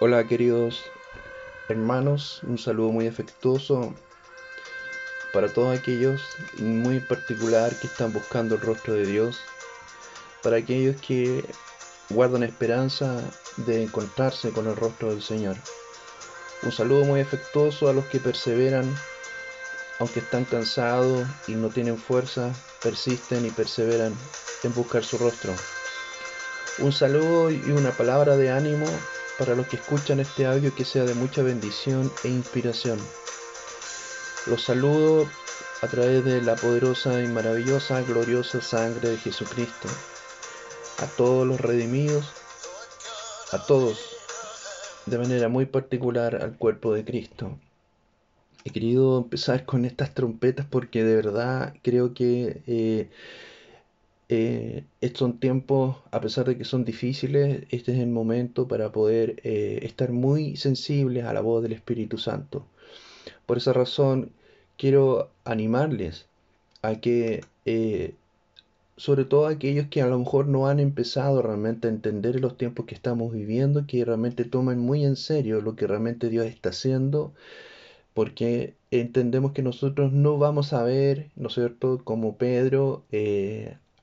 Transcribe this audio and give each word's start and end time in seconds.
Hola 0.00 0.28
queridos 0.28 0.84
hermanos, 1.68 2.38
un 2.44 2.56
saludo 2.56 2.92
muy 2.92 3.08
afectuoso 3.08 3.92
para 5.32 5.48
todos 5.48 5.76
aquellos 5.76 6.22
muy 6.56 7.00
particular 7.00 7.74
que 7.80 7.88
están 7.88 8.12
buscando 8.12 8.54
el 8.54 8.60
rostro 8.60 8.94
de 8.94 9.04
Dios, 9.04 9.40
para 10.44 10.58
aquellos 10.58 11.00
que 11.00 11.44
guardan 12.10 12.44
esperanza 12.44 13.20
de 13.56 13.82
encontrarse 13.82 14.52
con 14.52 14.68
el 14.68 14.76
rostro 14.76 15.10
del 15.10 15.20
Señor. 15.20 15.56
Un 16.62 16.70
saludo 16.70 17.04
muy 17.04 17.20
afectuoso 17.20 17.88
a 17.88 17.92
los 17.92 18.04
que 18.04 18.20
perseveran, 18.20 18.88
aunque 19.98 20.20
están 20.20 20.44
cansados 20.44 21.26
y 21.48 21.54
no 21.54 21.70
tienen 21.70 21.98
fuerza, 21.98 22.52
persisten 22.84 23.44
y 23.46 23.50
perseveran 23.50 24.14
en 24.62 24.74
buscar 24.74 25.02
su 25.02 25.18
rostro. 25.18 25.52
Un 26.78 26.92
saludo 26.92 27.50
y 27.50 27.72
una 27.72 27.90
palabra 27.90 28.36
de 28.36 28.52
ánimo 28.52 28.86
para 29.38 29.54
los 29.54 29.68
que 29.68 29.76
escuchan 29.76 30.18
este 30.20 30.46
audio 30.46 30.74
que 30.74 30.84
sea 30.84 31.04
de 31.04 31.14
mucha 31.14 31.42
bendición 31.42 32.10
e 32.24 32.28
inspiración. 32.28 32.98
Los 34.46 34.64
saludo 34.64 35.28
a 35.80 35.86
través 35.86 36.24
de 36.24 36.42
la 36.42 36.56
poderosa 36.56 37.22
y 37.22 37.28
maravillosa, 37.28 38.02
gloriosa 38.02 38.60
sangre 38.60 39.10
de 39.10 39.16
Jesucristo. 39.16 39.88
A 40.98 41.06
todos 41.06 41.46
los 41.46 41.60
redimidos, 41.60 42.32
a 43.52 43.64
todos, 43.64 44.16
de 45.06 45.18
manera 45.18 45.48
muy 45.48 45.66
particular 45.66 46.34
al 46.42 46.56
cuerpo 46.56 46.92
de 46.92 47.04
Cristo. 47.04 47.56
He 48.64 48.70
querido 48.70 49.18
empezar 49.18 49.64
con 49.64 49.84
estas 49.84 50.14
trompetas 50.14 50.66
porque 50.68 51.04
de 51.04 51.14
verdad 51.14 51.74
creo 51.82 52.12
que 52.12 52.62
eh, 52.66 53.08
eh, 54.28 54.84
estos 55.00 55.20
son 55.20 55.38
tiempos, 55.40 55.96
a 56.10 56.20
pesar 56.20 56.46
de 56.46 56.58
que 56.58 56.64
son 56.64 56.84
difíciles, 56.84 57.64
este 57.70 57.92
es 57.92 57.98
el 57.98 58.08
momento 58.08 58.68
para 58.68 58.92
poder 58.92 59.40
eh, 59.42 59.80
estar 59.82 60.12
muy 60.12 60.56
sensibles 60.56 61.24
a 61.24 61.32
la 61.32 61.40
voz 61.40 61.62
del 61.62 61.72
Espíritu 61.72 62.18
Santo. 62.18 62.66
Por 63.46 63.58
esa 63.58 63.72
razón, 63.72 64.32
quiero 64.76 65.30
animarles 65.44 66.26
a 66.82 66.96
que, 67.00 67.44
eh, 67.66 68.14
sobre 68.96 69.24
todo 69.24 69.46
aquellos 69.46 69.86
que 69.88 70.02
a 70.02 70.08
lo 70.08 70.18
mejor 70.18 70.46
no 70.48 70.68
han 70.68 70.80
empezado 70.80 71.40
realmente 71.42 71.88
a 71.88 71.90
entender 71.90 72.40
los 72.40 72.56
tiempos 72.58 72.86
que 72.86 72.94
estamos 72.94 73.32
viviendo, 73.32 73.86
que 73.86 74.04
realmente 74.04 74.44
tomen 74.44 74.78
muy 74.78 75.04
en 75.04 75.16
serio 75.16 75.60
lo 75.62 75.76
que 75.76 75.86
realmente 75.86 76.28
Dios 76.28 76.46
está 76.46 76.70
haciendo, 76.70 77.32
porque 78.14 78.74
entendemos 78.90 79.52
que 79.52 79.62
nosotros 79.62 80.12
no 80.12 80.38
vamos 80.38 80.72
a 80.72 80.82
ver, 80.84 81.30
¿no 81.36 81.48
es 81.48 81.54
cierto?, 81.54 82.00
como 82.04 82.36
Pedro, 82.36 83.04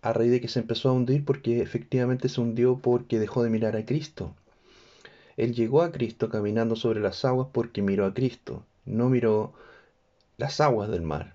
a 0.06 0.14
raíz 0.14 0.30
de 0.30 0.39
que 0.39 0.48
se 0.48 0.59
empezó 0.59 0.89
a 0.89 0.94
hundir 0.94 1.25
porque 1.25 1.64
efectivamente 1.64 2.30
se 2.30 2.39
hundió 2.39 2.78
porque 2.78 3.17
dejó 3.17 3.42
de 3.42 3.50
mirar 3.50 3.75
a 3.75 3.86
Cristo. 3.88 4.36
Él 5.36 5.56
llegó 5.56 5.81
a 5.81 5.92
Cristo 5.92 6.30
caminando 6.30 6.75
sobre 6.75 7.00
las 7.00 7.25
aguas 7.25 7.48
porque 7.52 7.81
miró 7.81 8.06
a 8.06 8.14
Cristo, 8.14 8.64
no 8.86 9.09
miró 9.09 9.53
las 10.38 10.61
aguas 10.61 10.92
del 10.92 11.02
mar. 11.02 11.33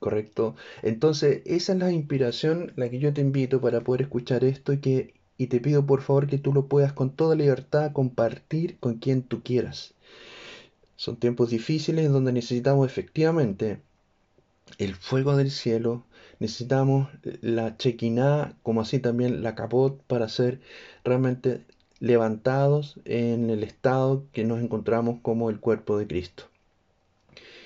¿Correcto? 0.00 0.54
Entonces, 0.82 1.40
esa 1.46 1.72
es 1.72 1.78
la 1.78 1.90
inspiración 1.90 2.72
la 2.76 2.90
que 2.90 2.98
yo 2.98 3.14
te 3.14 3.22
invito 3.22 3.58
para 3.62 3.80
poder 3.80 4.02
escuchar 4.02 4.44
esto 4.44 4.74
y 4.74 4.80
que 4.80 5.14
y 5.38 5.46
te 5.46 5.58
pido 5.58 5.86
por 5.86 6.02
favor 6.02 6.26
que 6.26 6.36
tú 6.36 6.52
lo 6.52 6.66
puedas 6.66 6.92
con 6.92 7.10
toda 7.10 7.36
libertad 7.36 7.92
compartir 7.92 8.76
con 8.80 8.98
quien 8.98 9.22
tú 9.22 9.42
quieras. 9.42 9.94
Son 10.96 11.16
tiempos 11.16 11.48
difíciles 11.48 12.10
donde 12.10 12.32
necesitamos 12.32 12.86
efectivamente 12.86 13.80
el 14.76 14.94
fuego 14.94 15.36
del 15.36 15.50
cielo, 15.50 16.04
necesitamos 16.38 17.08
la 17.40 17.76
chequiná, 17.76 18.56
como 18.62 18.80
así 18.80 18.98
también 18.98 19.42
la 19.42 19.54
capot, 19.54 20.02
para 20.04 20.28
ser 20.28 20.60
realmente 21.04 21.64
levantados 22.00 23.00
en 23.04 23.50
el 23.50 23.62
estado 23.64 24.24
que 24.32 24.44
nos 24.44 24.60
encontramos 24.60 25.20
como 25.22 25.50
el 25.50 25.60
cuerpo 25.60 25.98
de 25.98 26.06
Cristo. 26.06 26.44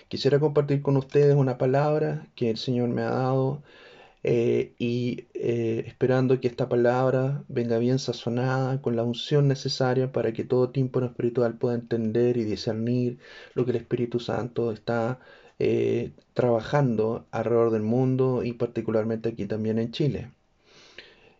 Quisiera 0.08 0.40
compartir 0.40 0.82
con 0.82 0.96
ustedes 0.96 1.34
una 1.34 1.58
palabra 1.58 2.28
que 2.34 2.50
el 2.50 2.58
Señor 2.58 2.88
me 2.90 3.02
ha 3.02 3.10
dado 3.10 3.62
eh, 4.24 4.74
y 4.78 5.26
eh, 5.34 5.84
esperando 5.86 6.38
que 6.40 6.48
esta 6.48 6.68
palabra 6.68 7.44
venga 7.48 7.78
bien 7.78 7.98
sazonada 7.98 8.80
con 8.80 8.94
la 8.94 9.02
unción 9.04 9.48
necesaria 9.48 10.12
para 10.12 10.32
que 10.32 10.44
todo 10.44 10.70
tiempo 10.70 11.00
espiritual 11.00 11.58
pueda 11.58 11.74
entender 11.74 12.36
y 12.36 12.44
discernir 12.44 13.18
lo 13.54 13.64
que 13.64 13.72
el 13.72 13.78
Espíritu 13.78 14.20
Santo 14.20 14.70
está 14.72 15.18
eh, 15.64 16.10
trabajando 16.34 17.24
alrededor 17.30 17.70
del 17.70 17.82
mundo 17.82 18.42
y 18.42 18.52
particularmente 18.52 19.28
aquí 19.28 19.46
también 19.46 19.78
en 19.78 19.92
Chile. 19.92 20.32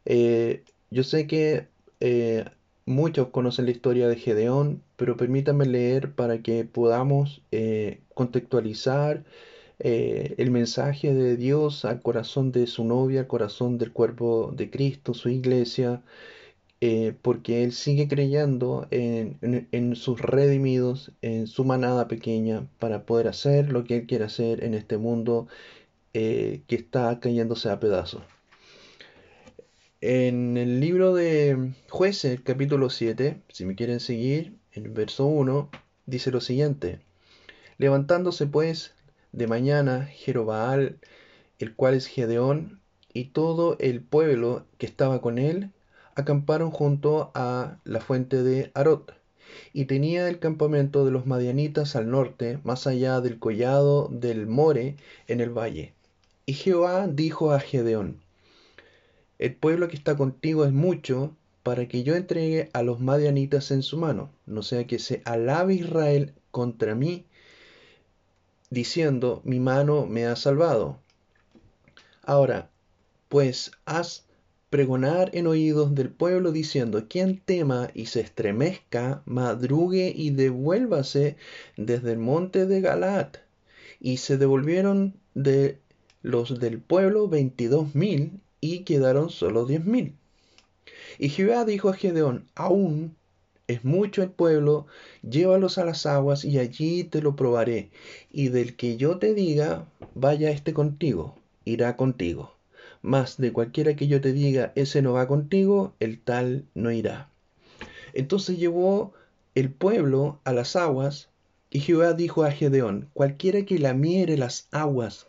Eh, 0.04 0.62
yo 0.90 1.02
sé 1.02 1.26
que 1.26 1.66
eh, 1.98 2.44
muchos 2.86 3.30
conocen 3.30 3.64
la 3.64 3.72
historia 3.72 4.06
de 4.06 4.14
Gedeón, 4.14 4.80
pero 4.94 5.16
permítanme 5.16 5.66
leer 5.66 6.12
para 6.12 6.40
que 6.40 6.64
podamos 6.64 7.42
contextualizar 8.14 9.24
el 9.80 10.50
mensaje 10.52 11.12
de 11.14 11.36
Dios 11.36 11.84
al 11.84 12.00
corazón 12.00 12.52
de 12.52 12.68
su 12.68 12.84
novia, 12.84 13.22
al 13.22 13.26
corazón 13.26 13.76
del 13.76 13.92
cuerpo 13.92 14.52
de 14.56 14.70
Cristo, 14.70 15.14
su 15.14 15.30
iglesia, 15.30 16.00
eh, 16.84 17.14
porque 17.22 17.62
él 17.62 17.70
sigue 17.70 18.08
creyendo 18.08 18.88
en, 18.90 19.94
sus 19.94 20.20
redimidos, 20.20 21.12
en 21.22 21.46
su 21.46 21.64
manada 21.64 22.08
pequeña, 22.08 22.66
para 22.80 23.06
poder 23.06 23.28
hacer 23.28 23.70
lo 23.70 23.84
que 23.84 23.98
él 23.98 24.06
quiere 24.08 24.24
hacer 24.24 24.64
en 24.64 24.74
este 24.74 24.98
mundo 24.98 25.46
eh, 26.12 26.62
que 26.66 26.74
está 26.74 27.20
cayéndose 27.20 27.70
a 27.70 27.78
pedazos. 27.78 28.24
En 30.00 30.56
el 30.56 30.80
libro 30.80 31.14
de 31.14 31.72
jueces, 31.88 32.40
capítulo 32.40 32.90
7, 32.90 33.40
si 33.48 33.64
me 33.64 33.76
quieren 33.76 34.00
seguir, 34.00 34.56
en 34.72 34.86
el 34.86 34.90
verso 34.90 35.26
1, 35.26 35.70
dice 36.06 36.32
lo 36.32 36.40
siguiente, 36.40 36.98
levantándose 37.78 38.48
pues 38.48 38.96
de 39.30 39.46
mañana 39.46 40.06
Jerobaal, 40.06 40.98
el 41.60 41.76
cual 41.76 41.94
es 41.94 42.08
Gedeón, 42.08 42.80
y 43.12 43.26
todo 43.26 43.76
el 43.78 44.00
pueblo 44.00 44.66
que 44.78 44.86
estaba 44.86 45.20
con 45.20 45.38
él, 45.38 45.70
acamparon 46.14 46.70
junto 46.70 47.30
a 47.34 47.78
la 47.84 48.00
fuente 48.00 48.42
de 48.42 48.70
Arot, 48.74 49.14
y 49.72 49.84
tenía 49.86 50.28
el 50.28 50.38
campamento 50.38 51.04
de 51.04 51.10
los 51.10 51.26
madianitas 51.26 51.96
al 51.96 52.10
norte, 52.10 52.58
más 52.64 52.86
allá 52.86 53.20
del 53.20 53.38
collado 53.38 54.08
del 54.10 54.46
More 54.46 54.96
en 55.28 55.40
el 55.40 55.50
valle. 55.50 55.94
Y 56.46 56.54
Jehová 56.54 57.06
dijo 57.06 57.52
a 57.52 57.60
Gedeón, 57.60 58.20
El 59.38 59.54
pueblo 59.54 59.88
que 59.88 59.96
está 59.96 60.16
contigo 60.16 60.64
es 60.64 60.72
mucho, 60.72 61.36
para 61.62 61.86
que 61.86 62.02
yo 62.02 62.16
entregue 62.16 62.70
a 62.72 62.82
los 62.82 63.00
madianitas 63.00 63.70
en 63.70 63.82
su 63.82 63.96
mano, 63.96 64.30
no 64.46 64.62
sea 64.62 64.86
que 64.86 64.98
se 64.98 65.22
alabe 65.24 65.74
Israel 65.74 66.34
contra 66.50 66.94
mí, 66.94 67.24
diciendo, 68.70 69.42
mi 69.44 69.60
mano 69.60 70.06
me 70.06 70.26
ha 70.26 70.34
salvado. 70.34 70.98
Ahora, 72.24 72.70
pues 73.28 73.72
haz 73.84 74.24
pregonar 74.72 75.28
en 75.34 75.46
oídos 75.46 75.94
del 75.94 76.08
pueblo 76.08 76.50
diciendo, 76.50 77.04
quien 77.06 77.38
tema 77.38 77.90
y 77.92 78.06
se 78.06 78.20
estremezca, 78.20 79.22
madrugue 79.26 80.10
y 80.16 80.30
devuélvase 80.30 81.36
desde 81.76 82.12
el 82.12 82.18
monte 82.18 82.64
de 82.64 82.80
Galat. 82.80 83.36
Y 84.00 84.16
se 84.16 84.38
devolvieron 84.38 85.12
de 85.34 85.78
los 86.22 86.58
del 86.58 86.80
pueblo 86.80 87.28
veintidós 87.28 87.94
mil 87.94 88.40
y 88.62 88.84
quedaron 88.84 89.28
solo 89.28 89.66
diez 89.66 89.84
mil. 89.84 90.14
Y 91.18 91.28
Jehová 91.28 91.66
dijo 91.66 91.90
a 91.90 91.94
Gedeón, 91.94 92.46
aún 92.54 93.14
es 93.66 93.84
mucho 93.84 94.22
el 94.22 94.30
pueblo, 94.30 94.86
llévalos 95.20 95.76
a 95.76 95.84
las 95.84 96.06
aguas 96.06 96.46
y 96.46 96.58
allí 96.58 97.04
te 97.04 97.20
lo 97.20 97.36
probaré. 97.36 97.90
Y 98.30 98.48
del 98.48 98.74
que 98.74 98.96
yo 98.96 99.18
te 99.18 99.34
diga, 99.34 99.86
vaya 100.14 100.50
este 100.50 100.72
contigo, 100.72 101.36
irá 101.66 101.98
contigo 101.98 102.54
mas 103.02 103.36
de 103.36 103.52
cualquiera 103.52 103.94
que 103.96 104.06
yo 104.06 104.20
te 104.20 104.32
diga, 104.32 104.72
ese 104.76 105.02
no 105.02 105.12
va 105.12 105.26
contigo, 105.26 105.94
el 106.00 106.20
tal 106.20 106.64
no 106.74 106.90
irá. 106.92 107.28
Entonces 108.14 108.58
llevó 108.58 109.12
el 109.54 109.70
pueblo 109.70 110.40
a 110.44 110.52
las 110.52 110.76
aguas, 110.76 111.28
y 111.68 111.80
Jehová 111.80 112.12
dijo 112.12 112.44
a 112.44 112.52
Gedeón, 112.52 113.08
cualquiera 113.12 113.64
que 113.64 113.78
lamiere 113.78 114.36
las 114.36 114.68
aguas 114.70 115.26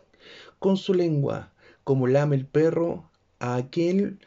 con 0.58 0.76
su 0.76 0.94
lengua, 0.94 1.52
como 1.82 2.06
lame 2.06 2.36
el 2.36 2.46
perro, 2.46 3.10
a 3.40 3.56
aquel 3.56 4.18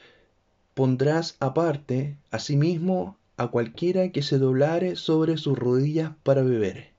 pondrás 0.74 1.38
aparte, 1.40 2.18
asimismo 2.30 3.18
a 3.38 3.48
cualquiera 3.48 4.12
que 4.12 4.22
se 4.22 4.38
doblare 4.38 4.96
sobre 4.96 5.38
sus 5.38 5.58
rodillas 5.58 6.12
para 6.24 6.44
beber. 6.44 6.92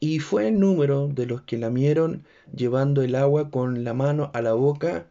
Y 0.00 0.18
fue 0.18 0.48
el 0.48 0.58
número 0.58 1.08
de 1.08 1.26
los 1.26 1.42
que 1.42 1.58
lamieron 1.58 2.24
llevando 2.52 3.02
el 3.02 3.14
agua 3.14 3.50
con 3.50 3.84
la 3.84 3.94
mano 3.94 4.30
a 4.34 4.42
la 4.42 4.52
boca 4.54 5.06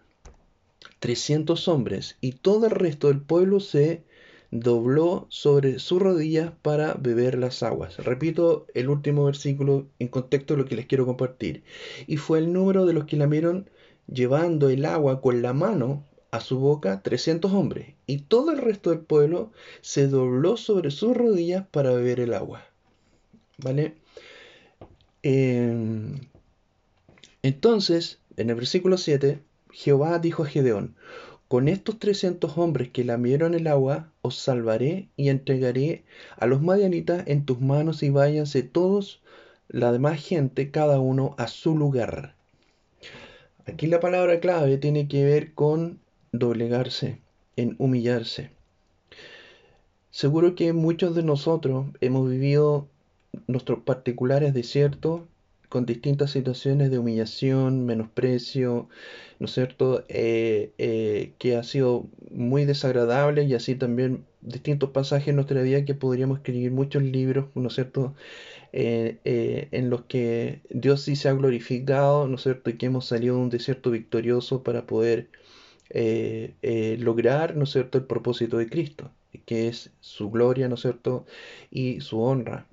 300 1.00 1.68
hombres, 1.68 2.18
y 2.22 2.33
todo 2.33 2.66
el 2.66 2.72
resto 2.72 3.07
del 3.07 3.22
pueblo 3.22 3.60
se 3.60 4.04
dobló 4.51 5.28
sobre 5.30 5.80
sus 5.80 6.01
rodillas 6.01 6.51
para 6.62 6.94
beber 6.94 7.38
las 7.38 7.63
aguas. 7.63 7.98
Repito 7.98 8.68
el 8.74 8.89
último 8.89 9.25
versículo 9.25 9.88
en 10.00 10.10
contexto 10.10 10.54
de 10.54 10.62
lo 10.62 10.66
que 10.68 10.75
les 10.75 10.86
quiero 10.86 11.06
compartir. 11.06 11.63
Y 12.06 12.18
fue 12.18 12.39
el 12.39 12.51
número 12.51 12.86
de 12.86 12.94
los 12.94 13.06
que 13.06 13.16
lamieron 13.16 13.69
llevando 14.07 14.69
el 14.69 14.86
agua 14.86 15.22
con 15.22 15.42
la 15.42 15.54
mano 15.54 16.06
a 16.31 16.39
su 16.39 16.60
boca 16.60 17.01
300 17.01 17.51
hombres, 17.51 17.95
y 18.07 18.19
todo 18.19 18.51
el 18.51 18.57
resto 18.57 18.89
del 18.89 19.00
pueblo 19.00 19.51
se 19.81 20.07
dobló 20.07 20.57
sobre 20.57 20.92
sus 20.92 21.16
rodillas 21.16 21.66
para 21.68 21.92
beber 21.92 22.22
el 22.22 22.33
agua. 22.33 22.66
¿Vale? 23.57 23.95
Em, 25.24 26.19
entonces, 27.44 28.19
en 28.38 28.50
el 28.50 28.56
versículo 28.56 28.98
7, 28.98 29.42
Jehová 29.71 30.19
dijo 30.19 30.44
a 30.44 30.47
Gedeón, 30.47 30.95
con 31.47 31.68
estos 31.68 32.00
300 32.00 32.57
hombres 32.57 32.89
que 32.89 33.03
lamieron 33.03 33.53
el 33.53 33.68
agua, 33.68 34.09
os 34.21 34.38
salvaré 34.38 35.09
y 35.18 35.29
entregaré 35.29 36.03
a 36.38 36.45
los 36.45 36.62
madianitas 36.62 37.27
en 37.27 37.45
tus 37.45 37.59
manos 37.59 38.03
y 38.03 38.09
váyanse 38.09 38.63
todos, 38.63 39.21
la 39.68 39.91
demás 39.91 40.23
gente, 40.23 40.71
cada 40.71 41.00
uno 41.00 41.35
a 41.38 41.47
su 41.47 41.77
lugar. 41.77 42.35
Aquí 43.65 43.88
la 43.88 44.00
palabra 44.00 44.39
clave 44.39 44.77
tiene 44.77 45.07
que 45.07 45.25
ver 45.25 45.53
con 45.53 46.00
doblegarse, 46.31 47.19
en 47.57 47.75
humillarse. 47.79 48.51
Seguro 50.09 50.56
que 50.56 50.73
muchos 50.73 51.15
de 51.15 51.23
nosotros 51.23 51.85
hemos 52.01 52.29
vivido 52.29 52.88
nuestros 53.47 53.79
particulares 53.79 54.53
desiertos 54.53 55.21
con 55.71 55.85
distintas 55.85 56.31
situaciones 56.31 56.91
de 56.91 57.00
humillación, 57.00 57.85
menosprecio, 57.85 58.89
¿no 59.39 59.45
es 59.45 59.53
cierto?, 59.53 60.03
eh, 60.09 60.73
eh, 60.77 61.31
que 61.38 61.56
ha 61.56 61.63
sido 61.63 62.09
muy 62.29 62.65
desagradable 62.65 63.44
y 63.45 63.53
así 63.53 63.75
también 63.75 64.25
distintos 64.41 64.89
pasajes 64.89 65.29
en 65.29 65.35
nuestra 65.35 65.62
vida 65.62 65.85
que 65.85 65.95
podríamos 65.95 66.39
escribir 66.39 66.71
muchos 66.71 67.03
libros, 67.03 67.45
¿no 67.56 67.69
es 67.69 67.75
cierto?, 67.75 68.13
eh, 68.73 69.69
en 69.71 69.89
los 69.89 70.01
que 70.01 70.59
Dios 70.69 71.03
sí 71.03 71.15
se 71.15 71.29
ha 71.29 71.33
glorificado, 71.33 72.27
¿no 72.27 72.35
es 72.35 72.41
cierto?, 72.41 72.69
y 72.69 72.73
que 72.73 72.88
hemos 72.88 73.06
salido 73.06 73.38
de 73.38 73.41
un 73.44 73.50
desierto 73.50 73.91
victorioso 73.91 74.63
para 74.63 74.85
poder 74.85 75.29
lograr, 77.00 77.56
¿no 77.56 77.63
es 77.63 77.69
cierto?, 77.71 77.97
el 77.97 78.03
propósito 78.03 78.57
de 78.57 78.68
Cristo, 78.68 79.09
que 79.45 79.69
es 79.69 79.91
su 80.01 80.31
gloria, 80.31 80.68
¿no 80.68 80.75
es 80.75 80.81
cierto?, 80.81 81.25
y 81.69 82.01
su 82.01 82.21
honra. 82.21 82.68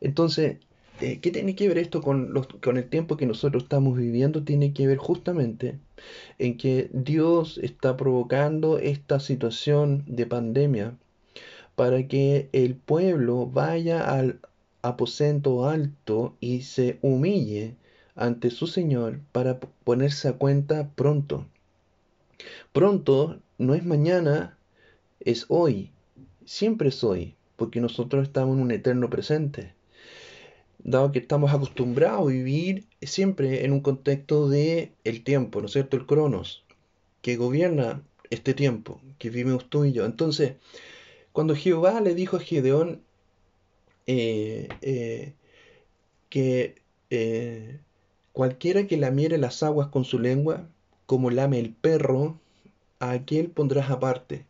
Entonces, 0.00 0.58
¿qué 1.00 1.30
tiene 1.30 1.54
que 1.54 1.66
ver 1.68 1.78
esto 1.78 2.02
con, 2.02 2.32
con 2.62 2.76
el 2.76 2.88
tiempo 2.88 3.16
que 3.16 3.26
nosotros 3.26 3.62
estamos 3.62 3.96
viviendo? 3.96 4.44
Tiene 4.44 4.74
que 4.74 4.86
ver 4.86 4.98
justamente 4.98 5.78
en 6.38 6.58
que 6.58 6.90
Dios 6.92 7.58
está 7.62 7.96
provocando 7.96 8.78
esta 8.78 9.18
situación 9.18 10.04
de 10.06 10.26
pandemia 10.26 10.96
para 11.74 12.06
que 12.06 12.50
el 12.52 12.76
pueblo 12.76 13.46
vaya 13.46 14.04
al 14.14 14.40
aposento 14.82 15.66
alto 15.66 16.36
y 16.40 16.62
se 16.62 16.98
humille 17.00 17.76
ante 18.14 18.50
su 18.50 18.66
Señor 18.66 19.20
para 19.32 19.58
ponerse 19.58 20.28
a 20.28 20.34
cuenta 20.34 20.90
pronto. 20.94 21.46
Pronto 22.72 23.40
no 23.56 23.74
es 23.74 23.84
mañana, 23.84 24.58
es 25.20 25.46
hoy, 25.48 25.92
siempre 26.44 26.90
es 26.90 27.02
hoy, 27.02 27.36
porque 27.56 27.80
nosotros 27.80 28.24
estamos 28.24 28.56
en 28.56 28.62
un 28.62 28.70
eterno 28.70 29.08
presente 29.08 29.79
dado 30.84 31.12
que 31.12 31.18
estamos 31.18 31.52
acostumbrados 31.52 32.22
a 32.22 32.32
vivir 32.32 32.86
siempre 33.02 33.64
en 33.64 33.72
un 33.72 33.80
contexto 33.80 34.48
de 34.48 34.92
el 35.04 35.22
tiempo, 35.24 35.60
¿no 35.60 35.66
es 35.66 35.72
cierto? 35.72 35.96
El 35.96 36.06
cronos, 36.06 36.64
que 37.22 37.36
gobierna 37.36 38.02
este 38.30 38.54
tiempo, 38.54 39.00
que 39.18 39.30
vivimos 39.30 39.68
tú 39.68 39.84
y 39.84 39.92
yo. 39.92 40.04
Entonces, 40.04 40.54
cuando 41.32 41.54
Jehová 41.54 42.00
le 42.00 42.14
dijo 42.14 42.36
a 42.36 42.40
Gedeón 42.40 43.02
eh, 44.06 44.68
eh, 44.82 45.34
que 46.28 46.76
eh, 47.10 47.80
cualquiera 48.32 48.86
que 48.86 48.96
lamiere 48.96 49.38
las 49.38 49.62
aguas 49.62 49.88
con 49.88 50.04
su 50.04 50.18
lengua, 50.18 50.68
como 51.06 51.30
lame 51.30 51.58
el 51.58 51.72
perro, 51.74 52.38
a 53.00 53.12
aquel 53.12 53.50
pondrás 53.50 53.90
aparte. 53.90 54.46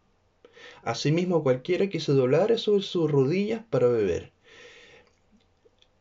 Asimismo, 0.83 1.43
cualquiera 1.43 1.89
que 1.89 2.01
se 2.01 2.13
doblare 2.13 2.59
sobre 2.59 2.83
sus 2.83 3.11
rodillas 3.11 3.63
para 3.71 3.89
beber. 3.89 4.33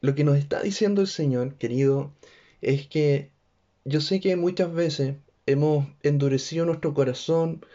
Lo 0.01 0.15
que 0.15 0.23
nos 0.23 0.37
está 0.37 0.61
diciendo 0.61 1.01
el 1.01 1.07
Señor, 1.07 1.55
querido, 1.55 2.13
es 2.61 2.87
que 2.87 3.31
yo 3.85 4.01
sé 4.01 4.19
que 4.19 4.35
muchas 4.35 4.73
veces 4.73 5.15
hemos 5.45 5.87
endurecido 6.03 6.65
nuestro 6.65 6.93
corazón 6.93 7.65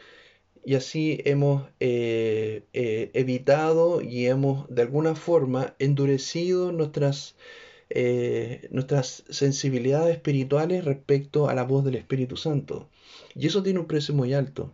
y 0.65 0.75
así 0.77 1.21
hemos 1.25 1.69
eh, 1.81 2.63
eh, 2.73 3.11
evitado 3.13 4.01
y 4.01 4.27
hemos 4.27 4.67
de 4.69 4.83
alguna 4.83 5.15
forma 5.15 5.75
endurecido 5.79 6.73
nuestras, 6.73 7.37
eh, 7.91 8.69
nuestras 8.71 9.25
sensibilidades 9.29 10.15
espirituales 10.15 10.85
respecto 10.85 11.49
a 11.49 11.55
la 11.55 11.65
voz 11.65 11.85
del 11.85 11.97
Espíritu 11.97 12.37
Santo. 12.37 12.89
Y 13.35 13.47
eso 13.47 13.63
tiene 13.63 13.81
un 13.81 13.87
precio 13.87 14.15
muy 14.15 14.33
alto. 14.33 14.73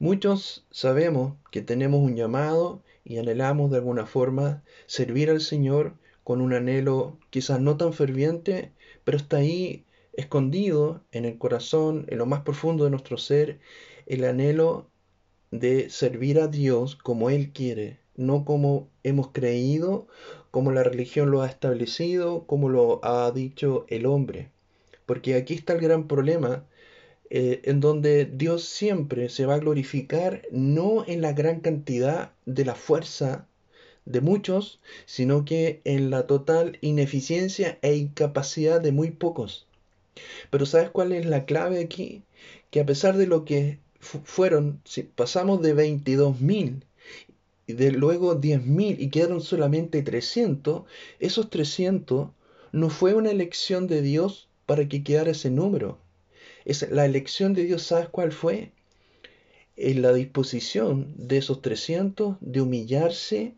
Muchos 0.00 0.66
sabemos 0.70 1.34
que 1.52 1.62
tenemos 1.62 2.00
un 2.00 2.16
llamado 2.16 2.82
y 3.04 3.18
anhelamos 3.18 3.70
de 3.70 3.76
alguna 3.76 4.06
forma 4.06 4.64
servir 4.86 5.30
al 5.30 5.40
Señor 5.40 5.94
con 6.30 6.42
un 6.42 6.52
anhelo 6.52 7.18
quizás 7.30 7.60
no 7.60 7.76
tan 7.76 7.92
ferviente, 7.92 8.70
pero 9.02 9.16
está 9.16 9.38
ahí 9.38 9.84
escondido 10.12 11.02
en 11.10 11.24
el 11.24 11.38
corazón, 11.38 12.06
en 12.06 12.18
lo 12.18 12.26
más 12.26 12.42
profundo 12.42 12.84
de 12.84 12.90
nuestro 12.90 13.18
ser, 13.18 13.58
el 14.06 14.22
anhelo 14.22 14.88
de 15.50 15.90
servir 15.90 16.38
a 16.38 16.46
Dios 16.46 16.94
como 16.94 17.30
Él 17.30 17.50
quiere, 17.52 17.98
no 18.14 18.44
como 18.44 18.88
hemos 19.02 19.32
creído, 19.32 20.06
como 20.52 20.70
la 20.70 20.84
religión 20.84 21.32
lo 21.32 21.42
ha 21.42 21.48
establecido, 21.48 22.46
como 22.46 22.68
lo 22.68 23.04
ha 23.04 23.32
dicho 23.32 23.84
el 23.88 24.06
hombre. 24.06 24.52
Porque 25.06 25.34
aquí 25.34 25.54
está 25.54 25.72
el 25.72 25.80
gran 25.80 26.06
problema, 26.06 26.64
eh, 27.28 27.60
en 27.64 27.80
donde 27.80 28.24
Dios 28.24 28.62
siempre 28.62 29.30
se 29.30 29.46
va 29.46 29.54
a 29.54 29.58
glorificar 29.58 30.42
no 30.52 31.04
en 31.08 31.22
la 31.22 31.32
gran 31.32 31.58
cantidad 31.58 32.30
de 32.46 32.64
la 32.64 32.76
fuerza 32.76 33.48
de 34.10 34.20
muchos, 34.20 34.80
sino 35.06 35.44
que 35.44 35.80
en 35.84 36.10
la 36.10 36.26
total 36.26 36.78
ineficiencia 36.80 37.78
e 37.82 37.94
incapacidad 37.96 38.80
de 38.80 38.92
muy 38.92 39.10
pocos. 39.10 39.66
Pero 40.50 40.66
¿sabes 40.66 40.90
cuál 40.90 41.12
es 41.12 41.26
la 41.26 41.44
clave 41.44 41.80
aquí? 41.80 42.22
Que 42.70 42.80
a 42.80 42.86
pesar 42.86 43.16
de 43.16 43.26
lo 43.26 43.44
que 43.44 43.78
fueron, 44.00 44.80
si 44.84 45.02
pasamos 45.02 45.62
de 45.62 45.74
22.000 45.74 46.82
y 47.66 47.72
de 47.74 47.92
luego 47.92 48.40
10.000 48.40 48.96
y 48.98 49.10
quedaron 49.10 49.40
solamente 49.40 50.02
300, 50.02 50.84
esos 51.18 51.50
300 51.50 52.30
no 52.72 52.90
fue 52.90 53.14
una 53.14 53.30
elección 53.30 53.86
de 53.86 54.02
Dios 54.02 54.48
para 54.66 54.88
que 54.88 55.02
quedara 55.02 55.32
ese 55.32 55.50
número. 55.50 55.98
Es 56.64 56.88
la 56.90 57.04
elección 57.04 57.54
de 57.54 57.64
Dios, 57.64 57.82
¿sabes 57.82 58.08
cuál 58.08 58.32
fue? 58.32 58.72
En 59.76 60.02
la 60.02 60.12
disposición 60.12 61.14
de 61.16 61.38
esos 61.38 61.62
300 61.62 62.36
de 62.40 62.60
humillarse 62.60 63.54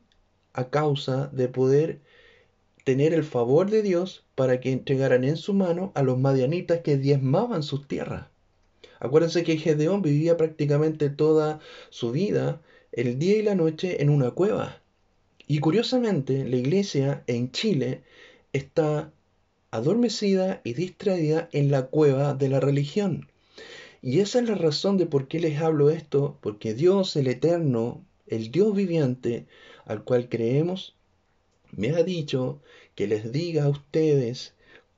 a 0.53 0.71
causa 0.71 1.29
de 1.33 1.49
poder 1.49 2.01
tener 2.85 3.15
el 3.15 3.25
favor 3.25 3.71
de 3.71 3.83
Dios 3.83 4.25
para 4.35 4.61
que 4.61 4.73
entregaran 4.73 5.25
en 5.25 5.37
su 5.37 5.55
mano 5.55 5.93
a 5.95 6.03
los 6.03 6.19
madianitas 6.19 6.81
que 6.81 6.97
diezmaban 6.97 7.63
sus 7.63 7.87
tierras. 7.87 8.27
Acuérdense 8.99 9.45
que 9.45 9.57
Gedeón 9.57 10.03
vivía 10.03 10.37
prácticamente 10.37 11.11
toda 11.11 11.61
su 11.91 12.13
vida, 12.13 12.61
el 12.93 13.19
día 13.19 13.37
y 13.37 13.43
la 13.43 13.55
noche, 13.55 14.03
en 14.03 14.11
una 14.11 14.31
cueva. 14.31 14.81
Y 15.47 15.59
curiosamente, 15.59 16.45
la 16.45 16.57
iglesia 16.57 17.25
en 17.27 17.51
Chile 17.51 18.03
está 18.53 19.13
adormecida 19.71 20.61
y 20.65 20.75
distraída 20.75 21.49
en 21.53 21.71
la 21.71 21.87
cueva 21.87 22.35
de 22.35 22.49
la 22.49 22.61
religión. 22.61 23.29
Y 24.03 24.21
esa 24.21 24.41
es 24.41 24.49
la 24.49 24.55
razón 24.55 24.99
de 24.99 25.07
por 25.07 25.29
qué 25.29 25.41
les 25.41 25.61
hablo 25.61 25.91
esto, 25.91 26.39
porque 26.41 26.75
Dios, 26.75 27.17
el 27.17 27.27
Eterno, 27.27 28.05
el 28.27 28.51
Dios 28.51 28.75
viviente, 28.75 29.47
al 29.85 30.05
cual 30.05 30.29
creemos, 30.29 30.95
me 31.73 31.91
ha 31.91 32.03
dicho 32.03 32.61
que 32.95 33.07
les 33.07 33.33
diga 33.33 33.65
a 33.65 33.69
ustedes, 33.69 34.55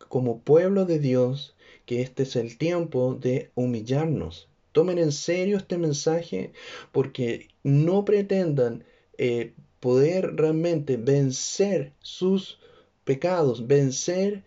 como 0.08 0.40
pueblo 0.40 0.84
de 0.84 0.98
Dios, 0.98 1.54
que 1.86 2.02
este 2.02 2.24
es 2.24 2.36
el 2.36 2.58
tiempo 2.58 3.14
de 3.14 3.50
humillarnos. 3.54 4.48
Tomen 4.72 4.98
en 4.98 5.12
serio 5.12 5.56
este 5.56 5.78
mensaje 5.78 6.52
porque 6.92 7.48
no 7.62 8.04
pretendan 8.04 8.84
eh, 9.18 9.52
poder 9.80 10.34
realmente 10.36 10.96
vencer 10.96 11.92
sus 12.00 12.58
pecados, 13.04 13.66
vencer 13.66 14.44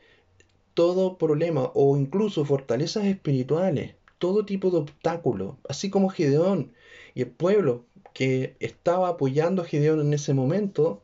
todo 0.74 1.18
problema 1.18 1.72
o 1.74 1.98
incluso 1.98 2.44
fortalezas 2.44 3.06
espirituales, 3.06 3.96
todo 4.18 4.46
tipo 4.46 4.70
de 4.70 4.78
obstáculo, 4.78 5.58
así 5.70 5.90
como 5.90 6.10
Gedeón 6.10 6.74
y 7.14 7.22
el 7.22 7.30
pueblo 7.30 7.86
que 8.18 8.56
estaba 8.60 9.10
apoyando 9.10 9.62
a 9.62 9.66
Gedeón 9.66 10.02
en 10.02 10.12
ese 10.12 10.34
momento, 10.34 11.04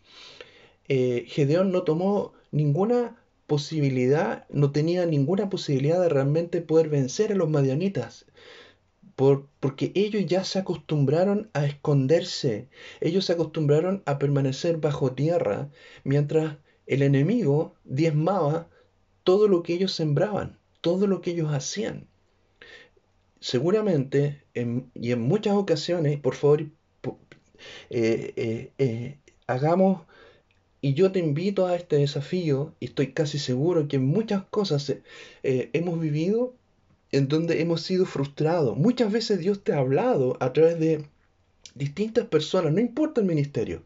eh, 0.88 1.26
Gedeón 1.28 1.72
no 1.72 1.84
tomó 1.84 2.34
ninguna 2.50 3.22
posibilidad, 3.46 4.48
no 4.50 4.72
tenía 4.72 5.06
ninguna 5.06 5.48
posibilidad 5.48 6.02
de 6.02 6.10
realmente 6.10 6.62
poder 6.62 6.90
vencer 6.90 7.32
a 7.32 7.36
los 7.36 7.52
madianitas. 7.52 8.26
Por, 9.16 9.48
porque 9.60 9.92
ellos 9.94 10.26
ya 10.26 10.44
se 10.44 10.58
acostumbraron 10.58 11.52
a 11.54 11.68
esconderse, 11.68 12.68
ellos 13.00 13.26
se 13.26 13.34
acostumbraron 13.34 14.02
a 14.08 14.18
permanecer 14.18 14.78
bajo 14.78 15.12
tierra, 15.12 15.70
mientras 16.04 16.58
el 16.88 17.04
enemigo 17.04 17.76
diezmaba 17.84 18.70
todo 19.24 19.48
lo 19.48 19.62
que 19.62 19.76
ellos 19.76 19.94
sembraban, 19.94 20.58
todo 20.82 21.06
lo 21.06 21.22
que 21.22 21.30
ellos 21.30 21.54
hacían. 21.54 22.08
seguramente 23.40 24.42
y 24.56 25.12
en 25.12 25.22
muchas 25.22 25.54
ocasiones, 25.54 26.20
por 26.20 26.34
favor, 26.34 26.66
eh, 27.90 28.72
eh, 28.78 29.18
hagamos, 29.48 30.04
y 30.82 30.94
yo 30.94 31.12
te 31.12 31.20
invito 31.20 31.66
a 31.66 31.76
este 31.76 31.98
desafío, 31.98 32.74
y 32.80 32.86
estoy 32.86 33.14
casi 33.14 33.40
seguro 33.40 33.88
que 33.88 34.00
muchas 34.00 34.44
cosas 34.44 34.94
hemos 35.44 36.00
vivido 36.00 36.56
en 37.14 37.28
donde 37.28 37.62
hemos 37.62 37.82
sido 37.82 38.06
frustrados. 38.06 38.76
Muchas 38.76 39.12
veces 39.12 39.40
Dios 39.40 39.64
te 39.64 39.72
ha 39.72 39.78
hablado 39.78 40.36
a 40.40 40.52
través 40.52 40.80
de 40.80 41.06
distintas 41.76 42.26
personas, 42.26 42.74
no 42.74 42.82
importa 42.82 43.22
el 43.22 43.28
ministerio. 43.28 43.84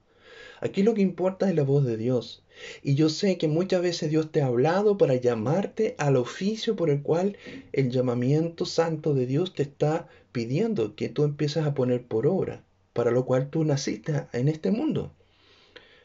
Aquí 0.62 0.82
lo 0.82 0.94
que 0.94 1.02
importa 1.02 1.50
es 1.50 1.56
la 1.56 1.64
voz 1.64 1.86
de 1.86 1.98
Dios. 1.98 2.44
Y 2.82 2.96
yo 2.96 3.10
sé 3.10 3.38
que 3.38 3.48
muchas 3.48 3.82
veces 3.82 4.10
Dios 4.10 4.32
te 4.32 4.42
ha 4.42 4.48
hablado 4.48 4.98
para 4.98 5.16
llamarte 5.16 5.96
al 6.00 6.16
oficio 6.16 6.76
por 6.76 6.90
el 6.90 7.02
cual 7.02 7.38
el 7.74 7.92
llamamiento 7.92 8.66
santo 8.66 9.14
de 9.14 9.28
Dios 9.28 9.54
te 9.54 9.64
está 9.64 10.08
pidiendo 10.32 10.96
que 10.96 11.10
tú 11.10 11.24
empieces 11.24 11.66
a 11.66 11.76
poner 11.76 12.04
por 12.04 12.26
obra, 12.26 12.64
para 12.98 13.12
lo 13.12 13.26
cual 13.26 13.52
tú 13.52 13.64
naciste 13.64 14.26
en 14.34 14.48
este 14.48 14.72
mundo. 14.72 15.14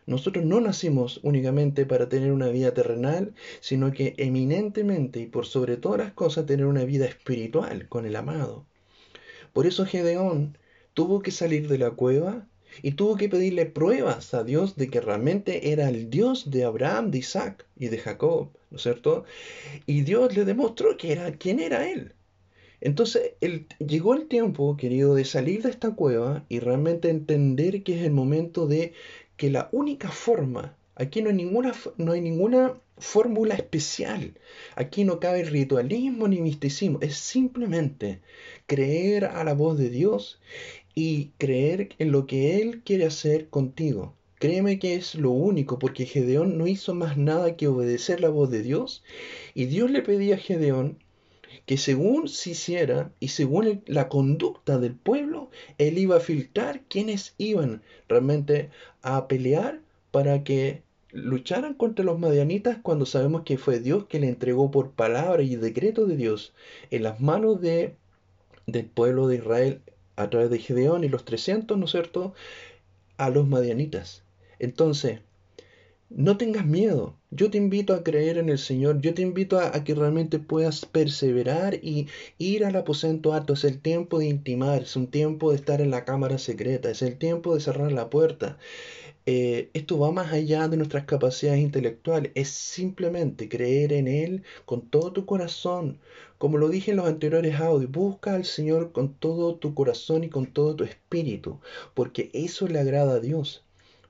Nosotros 0.04 0.44
no 0.44 0.61
nacimos 0.61 1.20
únicamente 1.22 1.87
para 1.87 2.11
tener 2.11 2.32
una 2.32 2.49
vida 2.49 2.75
terrenal, 2.75 3.32
sino 3.61 3.92
que 3.92 4.12
eminentemente 4.18 5.18
y 5.20 5.26
por 5.26 5.46
sobre 5.46 5.78
todas 5.78 6.00
las 6.00 6.12
cosas 6.12 6.44
tener 6.44 6.66
una 6.66 6.84
vida 6.84 7.06
espiritual 7.06 7.88
con 7.88 8.04
el 8.04 8.14
amado. 8.14 8.66
Por 9.54 9.66
eso 9.66 9.87
Gedeón 9.87 10.58
tuvo 10.92 11.22
que 11.22 11.30
salir 11.30 11.66
de 11.66 11.78
la 11.78 11.92
cueva 11.92 12.46
y 12.82 12.90
tuvo 12.90 13.16
que 13.16 13.30
pedirle 13.30 13.64
pruebas 13.64 14.34
a 14.34 14.44
Dios 14.44 14.76
de 14.76 14.90
que 14.90 15.00
realmente 15.00 15.72
era 15.72 15.88
el 15.88 16.11
Dios 16.11 16.50
de 16.50 16.64
Abraham, 16.64 17.11
de 17.11 17.18
Isaac 17.20 17.64
y 17.75 17.88
de 17.88 17.96
Jacob, 17.96 18.50
¿no 18.70 18.76
es 18.76 18.82
cierto? 18.82 19.25
Y 19.87 20.02
Dios 20.02 20.37
le 20.37 20.44
demostró 20.44 20.99
que 20.99 21.12
era 21.12 21.32
quién 21.32 21.58
era 21.58 21.88
él. 21.88 22.12
Entonces 22.84 23.34
llegó 23.78 24.14
el 24.14 24.26
tiempo, 24.26 24.76
querido, 24.76 25.14
de 25.14 25.24
salir 25.24 25.62
de 25.62 25.70
esta 25.70 25.94
cueva 25.94 26.44
y 26.48 26.58
realmente 26.58 27.10
entender 27.10 27.84
que 27.84 27.98
es 27.98 28.04
el 28.04 28.10
momento 28.10 28.66
de 28.66 28.92
que 29.36 29.50
la 29.50 29.68
única 29.70 30.10
forma, 30.10 30.76
aquí 30.96 31.22
no 31.22 31.30
hay 31.30 31.36
ninguna, 31.36 31.72
no 31.96 32.10
hay 32.10 32.20
ninguna 32.20 32.74
fórmula 32.98 33.54
especial, 33.54 34.34
aquí 34.74 35.04
no 35.04 35.20
cabe 35.20 35.44
ritualismo 35.44 36.26
ni 36.26 36.40
misticismo, 36.40 36.98
es 37.02 37.16
simplemente 37.16 38.20
creer 38.66 39.26
a 39.26 39.44
la 39.44 39.54
voz 39.54 39.78
de 39.78 39.88
Dios 39.88 40.40
y 40.92 41.30
creer 41.38 41.90
en 41.98 42.10
lo 42.10 42.26
que 42.26 42.60
Él 42.60 42.82
quiere 42.84 43.06
hacer 43.06 43.48
contigo. 43.48 44.16
Créeme 44.40 44.80
que 44.80 44.96
es 44.96 45.14
lo 45.14 45.30
único, 45.30 45.78
porque 45.78 46.04
Gedeón 46.04 46.58
no 46.58 46.66
hizo 46.66 46.96
más 46.96 47.16
nada 47.16 47.56
que 47.56 47.68
obedecer 47.68 48.20
la 48.20 48.28
voz 48.28 48.50
de 48.50 48.64
Dios. 48.64 49.04
Y 49.54 49.66
Dios 49.66 49.88
le 49.92 50.02
pedía 50.02 50.34
a 50.34 50.38
Gedeón 50.38 50.98
que 51.66 51.76
según 51.76 52.28
se 52.28 52.50
hiciera 52.50 53.12
y 53.21 53.28
según 53.28 53.82
la 53.87 54.09
conducta 54.09 54.78
del 54.78 54.94
pueblo, 54.94 55.50
él 55.78 55.99
iba 55.99 56.16
a 56.16 56.21
filtrar 56.21 56.82
quienes 56.88 57.35
iban 57.38 57.82
realmente 58.09 58.71
a 59.02 59.28
pelear 59.28 59.80
para 60.11 60.44
que 60.44 60.82
lucharan 61.12 61.75
contra 61.75 62.04
los 62.04 62.18
madianitas 62.18 62.78
cuando 62.82 63.06
sabemos 63.06 63.42
que 63.42 63.59
fue 63.59 63.80
Dios 63.80 64.06
que 64.06 64.18
le 64.18 64.28
entregó 64.28 64.71
por 64.71 64.92
palabra 64.92 65.42
y 65.42 65.56
decreto 65.56 66.06
de 66.06 66.16
Dios 66.16 66.54
en 66.90 67.02
las 67.02 67.21
manos 67.21 67.61
de, 67.61 67.94
del 68.66 68.87
pueblo 68.87 69.28
de 69.28 69.37
Israel 69.37 69.80
a 70.16 70.30
través 70.30 70.50
de 70.50 70.59
Gedeón 70.59 71.04
y 71.04 71.09
los 71.09 71.25
300, 71.25 71.78
¿no 71.78 71.85
es 71.85 71.90
cierto?, 71.90 72.35
a 73.18 73.30
los 73.30 73.47
madianitas. 73.47 74.25
Entonces, 74.59 75.21
no 76.14 76.37
tengas 76.37 76.66
miedo. 76.66 77.16
Yo 77.31 77.50
te 77.50 77.59
invito 77.59 77.95
a 77.95 78.04
creer 78.04 78.38
en 78.38 78.49
el 78.49 78.59
Señor. 78.59 79.00
Yo 79.00 79.14
te 79.14 79.23
invito 79.23 79.59
a, 79.59 79.85
que 79.85 79.95
realmente 79.95 80.38
puedas 80.38 80.85
perseverar 80.85 81.75
y 81.83 82.09
ir 82.38 82.64
al 82.64 82.76
aposento 82.76 83.33
alto. 83.33 83.54
Es 83.54 83.64
el 83.64 83.81
tiempo 83.81 84.19
de 84.19 84.26
intimar, 84.26 84.83
es 84.83 84.97
un 84.97 85.07
tiempo 85.07 85.50
de 85.50 85.57
estar 85.57 85.81
en 85.81 85.90
la 85.90 86.04
cámara 86.04 86.38
secreta, 86.38 86.90
es 86.90 87.02
el 87.02 87.16
tiempo 87.16 87.54
de 87.54 87.61
cerrar 87.61 87.92
la 87.92 88.11
puerta. 88.11 88.59
Eh, 89.26 89.71
esto 89.75 89.99
va 89.99 90.12
más 90.12 90.33
allá 90.33 90.69
de 90.69 90.76
nuestras 90.76 91.04
capacidades 91.04 91.61
intelectuales, 91.61 92.33
es 92.35 92.49
simplemente 92.49 93.49
creer 93.49 93.92
en 93.92 94.09
Él 94.09 94.42
con 94.66 94.83
todo 94.88 95.12
tu 95.12 95.26
corazón. 95.26 96.00
Como 96.38 96.59
lo 96.59 96.69
dije 96.69 96.90
en 96.90 96.97
los 96.99 97.07
anteriores 97.07 97.61
audios, 97.61 97.90
busca 97.92 98.35
al 98.35 98.45
Señor 98.45 98.92
con 98.92 99.14
todo 99.14 99.57
tu 99.57 99.75
corazón 99.75 100.25
y 100.25 100.28
con 100.28 100.47
todo 100.47 100.75
tu 100.76 100.85
espíritu, 100.85 101.61
porque 101.95 102.31
eso 102.35 102.66
le 102.69 102.81
agrada 102.81 103.14
a 103.14 103.21
Dios. 103.21 103.64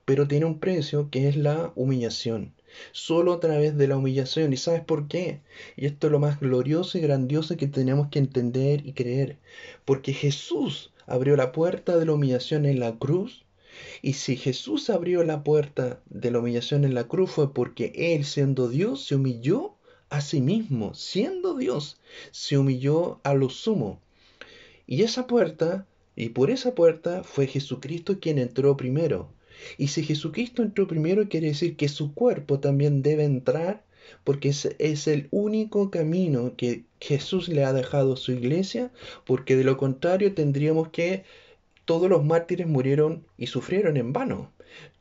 Pero 0.05 0.27
tiene 0.27 0.45
un 0.45 0.59
precio 0.59 1.09
que 1.09 1.27
es 1.27 1.35
la 1.35 1.71
humillación. 1.75 2.53
Solo 2.91 3.33
a 3.33 3.39
través 3.39 3.77
de 3.77 3.87
la 3.87 3.97
humillación. 3.97 4.53
¿Y 4.53 4.57
sabes 4.57 4.81
por 4.81 5.07
qué? 5.07 5.41
Y 5.77 5.85
esto 5.85 6.07
es 6.07 6.11
lo 6.11 6.19
más 6.19 6.39
glorioso 6.39 6.97
y 6.97 7.01
grandioso 7.01 7.55
que 7.57 7.67
tenemos 7.67 8.07
que 8.09 8.19
entender 8.19 8.85
y 8.85 8.93
creer. 8.93 9.37
Porque 9.85 10.13
Jesús 10.13 10.91
abrió 11.05 11.35
la 11.35 11.51
puerta 11.51 11.97
de 11.97 12.05
la 12.05 12.13
humillación 12.13 12.65
en 12.65 12.79
la 12.79 12.97
cruz 12.97 13.43
y 14.01 14.13
si 14.13 14.35
Jesús 14.35 14.89
abrió 14.89 15.23
la 15.23 15.43
puerta 15.43 16.01
de 16.09 16.31
la 16.31 16.39
humillación 16.39 16.85
en 16.85 16.93
la 16.93 17.07
cruz 17.07 17.31
fue 17.31 17.53
porque 17.53 17.91
Él, 17.95 18.25
siendo 18.25 18.69
Dios, 18.69 19.05
se 19.05 19.15
humilló 19.15 19.75
a 20.09 20.21
sí 20.21 20.41
mismo, 20.41 20.93
siendo 20.93 21.55
Dios, 21.55 21.97
se 22.31 22.57
humilló 22.57 23.19
a 23.23 23.33
lo 23.33 23.49
sumo. 23.49 23.99
Y 24.85 25.03
esa 25.03 25.25
puerta, 25.25 25.87
y 26.15 26.29
por 26.29 26.51
esa 26.51 26.75
puerta 26.75 27.23
fue 27.23 27.47
Jesucristo 27.47 28.19
quien 28.19 28.37
entró 28.37 28.77
primero. 28.77 29.29
Y 29.77 29.87
si 29.87 30.03
Jesucristo 30.03 30.61
entró 30.61 30.87
primero, 30.87 31.27
quiere 31.29 31.47
decir 31.47 31.75
que 31.75 31.89
su 31.89 32.13
cuerpo 32.13 32.59
también 32.59 33.01
debe 33.01 33.23
entrar, 33.23 33.83
porque 34.23 34.49
es, 34.49 34.65
es, 34.79 35.07
el 35.07 35.27
único 35.31 35.89
camino 35.89 36.53
que 36.57 36.83
Jesús 36.99 37.47
le 37.47 37.63
ha 37.63 37.73
dejado 37.73 38.13
a 38.13 38.17
su 38.17 38.31
iglesia, 38.31 38.91
porque 39.25 39.55
de 39.55 39.63
lo 39.63 39.77
contrario 39.77 40.33
tendríamos 40.33 40.89
que 40.89 41.23
todos 41.85 42.09
los 42.09 42.23
mártires 42.23 42.67
murieron 42.67 43.25
y 43.37 43.47
sufrieron 43.47 43.97
en 43.97 44.13
vano. 44.13 44.51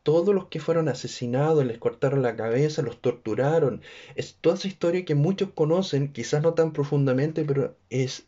Todos 0.03 0.35
los 0.35 0.47
que 0.47 0.61
fueron 0.61 0.89
asesinados, 0.89 1.65
les 1.65 1.79
cortaron 1.79 2.23
la 2.23 2.35
cabeza, 2.35 2.83
los 2.83 3.01
torturaron. 3.01 3.83
Es 4.17 4.37
toda 4.41 4.57
esa 4.57 4.69
historia 4.69 5.05
que 5.05 5.15
muchos 5.15 5.51
conocen, 5.55 6.13
quizás 6.13 6.43
no 6.43 6.55
tan 6.55 6.73
profundamente, 6.73 7.45
pero 7.45 7.77
es 7.89 8.27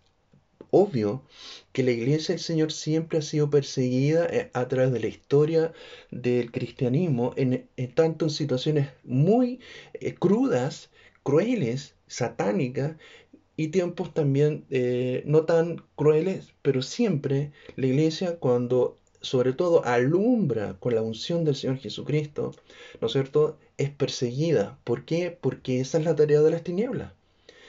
obvio 0.75 1.23
que 1.73 1.85
la 1.85 1.93
iglesia 1.93 2.35
del 2.35 2.43
Señor 2.43 2.73
siempre 2.73 3.19
ha 3.19 3.23
sido 3.23 3.49
perseguida 3.49 4.27
eh, 4.27 4.51
a 4.55 4.67
través 4.69 4.93
de 4.93 5.01
la 5.01 5.07
historia 5.07 5.73
del 6.11 6.51
cristianismo, 6.51 7.33
en, 7.37 7.69
tanto 7.95 8.25
en 8.27 8.31
situaciones 8.31 8.89
muy 9.05 9.61
eh, 9.95 10.15
crudas, 10.15 10.91
crueles, 11.23 11.95
satánicas, 12.07 12.97
y 13.57 13.69
tiempos 13.69 14.13
también 14.13 14.65
eh, 14.71 15.23
no 15.27 15.45
tan 15.45 15.85
crueles, 15.95 16.55
pero 16.63 16.83
siempre 16.83 17.53
la 17.77 17.87
iglesia 17.87 18.37
cuando 18.41 18.99
sobre 19.21 19.53
todo 19.53 19.85
alumbra 19.85 20.77
con 20.81 20.95
la 20.95 21.03
unción 21.03 21.45
del 21.45 21.55
Señor 21.55 21.79
Jesucristo, 21.79 22.53
¿no 23.01 23.07
es 23.07 23.13
cierto?, 23.13 23.59
es 23.79 23.91
perseguida. 23.91 24.79
¿Por 24.85 25.05
qué? 25.05 25.31
Porque 25.41 25.81
esa 25.81 25.99
es 25.99 26.05
la 26.05 26.17
tarea 26.17 26.43
de 26.43 26.51
las 26.51 26.63
tinieblas. 26.65 27.13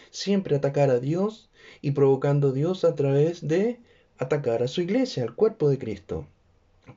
Siempre 0.10 0.56
atacar 0.56 0.90
a 0.90 1.00
Dios 1.00 1.50
y 1.82 1.92
provocando 1.92 2.50
a 2.50 2.54
Dios 2.54 2.84
a 2.84 2.96
través 2.96 3.48
de 3.48 3.80
atacar 4.18 4.64
a 4.64 4.68
su 4.68 4.82
iglesia, 4.82 5.24
al 5.24 5.36
cuerpo 5.36 5.70
de 5.70 5.78
Cristo. 5.78 6.28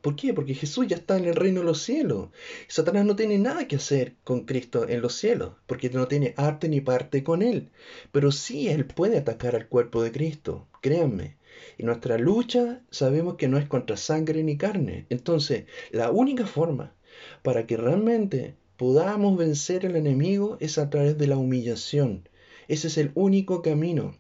¿Por 0.03 0.17
qué? 0.17 0.35
Porque 0.35 0.55
Jesús 0.55 0.87
ya 0.87 0.97
está 0.97 1.17
en 1.17 1.25
el 1.25 1.35
reino 1.35 1.61
de 1.61 1.67
los 1.67 1.83
cielos. 1.83 2.29
Satanás 2.69 3.07
no 3.07 3.17
tiene 3.17 3.39
nada 3.39 3.67
que 3.67 3.77
hacer 3.77 4.17
con 4.23 4.45
Cristo 4.45 4.87
en 4.89 5.01
los 5.01 5.15
cielos, 5.15 5.55
porque 5.67 5.89
no 5.91 6.07
tiene 6.07 6.35
arte 6.37 6.69
ni 6.69 6.81
parte 6.81 7.25
con 7.25 7.43
él. 7.43 7.71
Pero 8.13 8.31
sí 8.31 8.69
él 8.69 8.85
puede 8.85 9.19
atacar 9.19 9.57
al 9.57 9.69
cuerpo 9.69 10.03
de 10.03 10.13
Cristo, 10.13 10.69
créanme. 10.83 11.37
Y 11.79 11.85
nuestra 11.85 12.19
lucha 12.19 12.83
sabemos 12.91 13.37
que 13.37 13.49
no 13.49 13.59
es 13.59 13.67
contra 13.67 13.97
sangre 13.97 14.43
ni 14.43 14.57
carne. 14.57 15.07
Entonces, 15.09 15.65
la 15.91 16.11
única 16.11 16.47
forma 16.47 16.95
para 17.43 17.67
que 17.67 17.77
realmente 17.77 18.55
podamos 18.77 19.37
vencer 19.37 19.87
al 19.87 19.97
enemigo 19.97 20.57
es 20.61 20.79
a 20.79 20.91
través 20.91 21.19
de 21.19 21.27
la 21.27 21.37
humillación. 21.37 22.29
Ese 22.69 22.89
es 22.89 22.99
el 22.99 23.11
único 23.15 23.63
camino. 23.63 24.15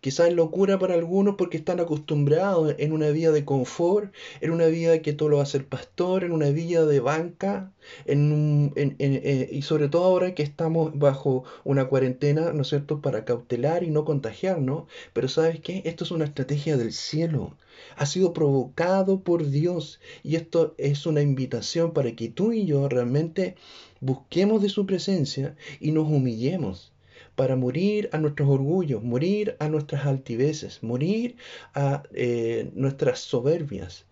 Quizás 0.00 0.32
locura 0.32 0.78
para 0.78 0.94
algunos 0.94 1.34
porque 1.36 1.56
están 1.56 1.80
acostumbrados 1.80 2.74
en 2.78 2.92
una 2.92 3.08
vida 3.10 3.32
de 3.32 3.44
confort, 3.44 4.14
en 4.40 4.52
una 4.52 4.66
vida 4.66 5.02
que 5.02 5.12
todo 5.12 5.28
lo 5.28 5.40
hace 5.40 5.58
el 5.58 5.64
pastor, 5.64 6.24
en 6.24 6.32
una 6.32 6.50
vida 6.50 6.86
de 6.86 7.00
banca, 7.00 7.72
en, 8.06 8.72
eh, 8.76 9.48
y 9.50 9.62
sobre 9.62 9.88
todo 9.88 10.04
ahora 10.04 10.34
que 10.34 10.42
estamos 10.42 10.96
bajo 10.98 11.44
una 11.64 11.88
cuarentena, 11.88 12.52
¿no 12.52 12.62
es 12.62 12.68
cierto?, 12.68 13.00
para 13.00 13.24
cautelar 13.24 13.82
y 13.82 13.90
no 13.90 14.04
contagiarnos. 14.04 14.84
Pero 15.12 15.28
¿sabes 15.28 15.60
qué? 15.60 15.82
Esto 15.84 16.04
es 16.04 16.10
una 16.10 16.24
estrategia 16.26 16.76
del 16.76 16.92
cielo. 16.92 17.56
Ha 17.96 18.06
sido 18.06 18.32
provocado 18.32 19.20
por 19.20 19.48
Dios 19.48 20.00
y 20.22 20.36
esto 20.36 20.74
es 20.78 21.06
una 21.06 21.22
invitación 21.22 21.92
para 21.92 22.12
que 22.12 22.28
tú 22.28 22.52
y 22.52 22.66
yo 22.66 22.88
realmente 22.88 23.56
busquemos 24.00 24.62
de 24.62 24.68
su 24.68 24.86
presencia 24.86 25.56
y 25.80 25.92
nos 25.92 26.08
humillemos 26.08 26.92
para 27.38 27.54
morir 27.54 28.10
a 28.12 28.18
nuestros 28.18 28.48
orgullos, 28.48 29.04
morir 29.04 29.54
a 29.60 29.68
nuestras 29.68 30.06
altiveces, 30.06 30.82
morir 30.82 31.36
a 31.72 32.02
eh, 32.12 32.72
nuestras 32.74 33.20
soberbias. 33.20 34.06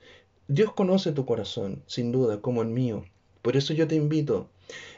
Dios 0.46 0.72
conoce 0.74 1.10
tu 1.10 1.26
corazón, 1.26 1.82
sin 1.88 2.12
duda, 2.12 2.40
como 2.40 2.62
el 2.62 2.68
mío. 2.68 3.04
Por 3.42 3.56
eso 3.56 3.74
yo 3.74 3.88
te 3.88 3.96
invito 3.96 4.48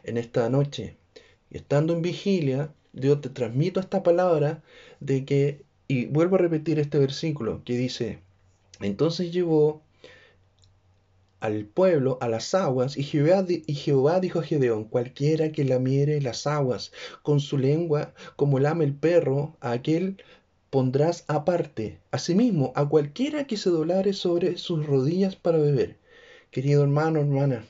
en 0.05 0.19
esta 0.19 0.51
noche, 0.51 0.99
estando 1.51 1.95
en 1.95 2.03
vigilia, 2.03 2.71
Dios 2.93 3.23
te 3.23 3.31
transmito 3.31 3.81
esta 3.81 4.03
palabra 4.03 4.63
de 5.01 5.25
que 5.25 5.63
Y 5.89 6.05
vuelvo 6.05 6.37
a 6.37 6.41
repetir 6.41 6.79
este 6.79 6.99
versículo 6.99 7.63
que 7.65 7.79
dice, 7.79 8.19
entonces 8.83 9.33
llevó 9.33 9.81
al 11.40 11.66
pueblo 11.66 12.18
a 12.21 12.28
las 12.28 12.54
aguas, 12.54 12.97
y 12.97 13.02
Jehová, 13.02 13.45
y 13.49 13.75
Jehová 13.75 14.21
dijo 14.21 14.40
a 14.40 14.42
Gedeón, 14.42 14.85
cualquiera 14.85 15.52
que 15.52 15.64
lamiere 15.64 16.21
las 16.21 16.47
aguas 16.47 16.92
con 17.23 17.40
su 17.40 17.59
lengua, 17.59 18.14
como 18.37 18.59
lame 18.59 18.85
el 18.85 18.95
perro, 18.95 19.57
a 19.61 19.73
aquel 19.73 20.23
pondrás 20.71 21.25
aparte. 21.28 21.99
Asimismo, 22.11 22.73
a 22.75 22.88
cualquiera 22.88 23.47
que 23.47 23.57
se 23.57 23.71
doblare 23.71 24.12
sobre 24.12 24.59
sus 24.59 24.87
rodillas 24.87 25.37
para 25.37 25.59
beber. 25.59 25.97
Querido 26.50 26.83
hermano, 26.83 27.21
hermana, 27.21 27.64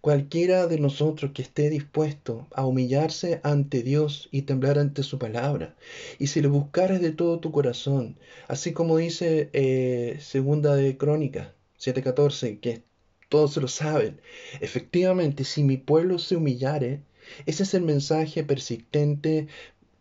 cualquiera 0.00 0.66
de 0.66 0.78
nosotros 0.78 1.32
que 1.32 1.42
esté 1.42 1.68
dispuesto 1.70 2.46
a 2.54 2.64
humillarse 2.66 3.40
ante 3.42 3.82
Dios 3.82 4.28
y 4.30 4.42
temblar 4.42 4.78
ante 4.78 5.02
su 5.02 5.18
palabra, 5.18 5.76
y 6.18 6.28
si 6.28 6.40
le 6.40 6.48
buscares 6.48 7.00
de 7.00 7.12
todo 7.12 7.40
tu 7.40 7.50
corazón, 7.52 8.16
así 8.48 8.72
como 8.72 8.96
dice 8.98 9.50
eh, 9.52 10.18
segunda 10.20 10.74
de 10.76 10.96
Crónica 10.96 11.54
7:14, 11.80 12.60
que 12.60 12.82
todos 13.28 13.56
lo 13.56 13.68
saben, 13.68 14.20
efectivamente, 14.60 15.44
si 15.44 15.64
mi 15.64 15.76
pueblo 15.76 16.18
se 16.18 16.36
humillare, 16.36 17.02
ese 17.46 17.62
es 17.62 17.74
el 17.74 17.82
mensaje 17.82 18.44
persistente, 18.44 19.48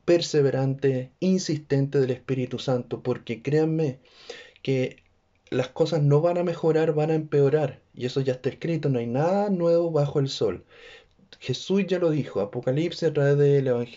perseverante, 0.06 1.12
insistente 1.20 2.00
del 2.00 2.12
Espíritu 2.12 2.60
Santo, 2.60 3.04
porque 3.04 3.42
créanme 3.42 4.00
que 4.64 5.04
las 5.52 5.70
cosas 5.70 6.02
no 6.02 6.22
van 6.22 6.38
a 6.38 6.44
mejorar, 6.44 6.94
van 6.94 7.12
a 7.12 7.16
empeorar. 7.16 7.82
Y 7.94 8.06
eso 8.06 8.22
ya 8.22 8.34
está 8.34 8.50
escrito, 8.50 8.90
no 8.90 9.00
hay 9.00 9.08
nada 9.08 9.50
nuevo 9.50 9.92
bajo 9.92 10.20
el 10.20 10.30
sol. 10.30 10.66
Jesús 11.40 11.86
ya 11.88 12.00
lo 12.00 12.10
dijo, 12.10 12.42
Apocalipsis 12.42 13.04
a 13.04 13.14
través 13.14 13.38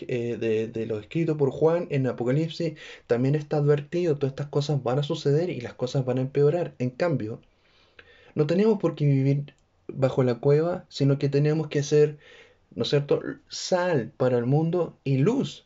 eh, 0.07 0.37
de, 0.39 0.67
de, 0.67 0.85
lo 0.85 0.99
escrito 0.99 1.35
por 1.37 1.51
Juan 1.51 1.87
en 1.89 2.07
Apocalipsis 2.07 2.73
también 3.07 3.35
está 3.35 3.57
advertido, 3.57 4.15
todas 4.15 4.33
estas 4.33 4.47
cosas 4.47 4.83
van 4.83 4.99
a 4.99 5.03
suceder 5.03 5.49
y 5.49 5.59
las 5.61 5.73
cosas 5.73 6.05
van 6.05 6.19
a 6.19 6.21
empeorar. 6.21 6.75
En 6.79 6.89
cambio, 6.91 7.41
no 8.35 8.47
tenemos 8.47 8.79
por 8.79 8.95
qué 8.95 9.05
vivir 9.05 9.53
bajo 9.87 10.23
la 10.23 10.35
cueva, 10.35 10.85
sino 10.89 11.19
que 11.19 11.29
tenemos 11.29 11.67
que 11.67 11.83
ser, 11.83 12.17
¿no 12.75 12.83
es 12.83 12.89
cierto?, 12.89 13.21
sal 13.49 14.11
para 14.17 14.37
el 14.37 14.45
mundo 14.45 14.97
y 15.03 15.17
luz 15.17 15.65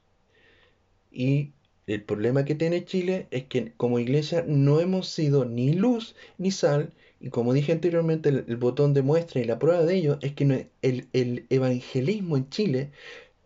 y 1.17 1.51
el 1.88 2.03
problema 2.03 2.45
que 2.45 2.53
tiene 2.53 2.86
Chile 2.86 3.27
es 3.31 3.45
que 3.45 3.74
como 3.75 3.97
iglesia 3.97 4.45
no 4.47 4.79
hemos 4.79 5.09
sido 5.09 5.45
ni 5.45 5.74
luz 5.74 6.15
ni 6.38 6.51
sal. 6.51 6.93
Y 7.19 7.29
como 7.29 7.53
dije 7.53 7.71
anteriormente, 7.71 8.29
el, 8.29 8.57
botón 8.57 8.93
de 8.93 9.01
muestra 9.01 9.41
y 9.41 9.45
la 9.45 9.57
prueba 9.57 9.83
de 9.83 9.95
ello 9.95 10.19
es 10.21 10.33
que 10.33 10.69
el, 10.83 11.07
el 11.13 11.45
evangelismo 11.50 12.38
en 12.38 12.50
Chile 12.50 12.91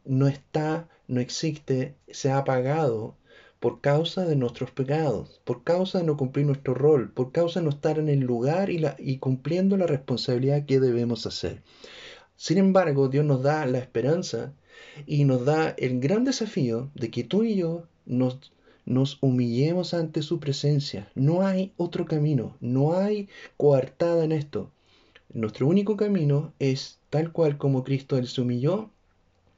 no 0.03 0.27
está, 0.27 0.89
no 1.07 1.21
existe, 1.21 1.95
se 2.09 2.29
ha 2.29 2.39
apagado 2.39 3.15
por 3.61 3.79
causa 3.79 4.25
de 4.25 4.35
nuestros 4.35 4.71
pecados, 4.71 5.39
por 5.45 5.63
causa 5.63 5.99
de 5.99 6.03
no 6.03 6.17
cumplir 6.17 6.47
nuestro 6.47 6.73
rol, 6.73 7.11
por 7.11 7.31
causa 7.31 7.59
de 7.59 7.65
no 7.65 7.69
estar 7.69 7.99
en 7.99 8.09
el 8.09 8.21
lugar 8.21 8.71
y, 8.71 8.79
la, 8.79 8.95
y 8.97 9.19
cumpliendo 9.19 9.77
la 9.77 9.85
responsabilidad 9.85 10.65
que 10.65 10.79
debemos 10.79 11.27
hacer. 11.27 11.61
Sin 12.35 12.57
embargo, 12.57 13.07
Dios 13.07 13.23
nos 13.23 13.43
da 13.43 13.63
la 13.67 13.77
esperanza 13.77 14.51
y 15.05 15.25
nos 15.25 15.45
da 15.45 15.69
el 15.77 15.99
gran 15.99 16.23
desafío 16.23 16.89
de 16.95 17.11
que 17.11 17.23
tú 17.23 17.43
y 17.43 17.55
yo 17.55 17.83
nos, 18.07 18.51
nos 18.85 19.19
humillemos 19.21 19.93
ante 19.93 20.23
su 20.23 20.39
presencia. 20.39 21.07
No 21.13 21.45
hay 21.45 21.71
otro 21.77 22.05
camino, 22.05 22.57
no 22.61 22.95
hay 22.95 23.29
coartada 23.57 24.23
en 24.23 24.31
esto. 24.31 24.71
Nuestro 25.31 25.67
único 25.67 25.97
camino 25.97 26.51
es 26.57 26.97
tal 27.11 27.31
cual 27.31 27.59
como 27.59 27.83
Cristo 27.83 28.17
Él 28.17 28.27
se 28.27 28.41
humilló. 28.41 28.89